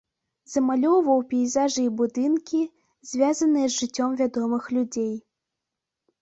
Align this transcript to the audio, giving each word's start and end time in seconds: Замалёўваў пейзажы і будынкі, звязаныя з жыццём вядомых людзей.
Замалёўваў 0.51 1.19
пейзажы 1.33 1.83
і 1.87 1.91
будынкі, 1.99 2.61
звязаныя 3.11 3.67
з 3.69 3.73
жыццём 3.83 4.17
вядомых 4.23 4.63
людзей. 4.79 5.13